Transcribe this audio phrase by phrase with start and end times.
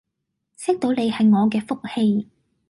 [0.57, 2.27] 識到你係我嘅福氣